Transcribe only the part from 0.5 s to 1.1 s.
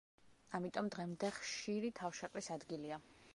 ამიტომ